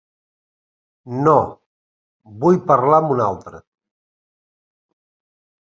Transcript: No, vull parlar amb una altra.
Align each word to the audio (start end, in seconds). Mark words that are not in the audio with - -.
No, 1.27 1.35
vull 2.45 2.59
parlar 2.73 2.99
amb 3.03 3.15
una 3.19 3.29
altra. 3.33 3.63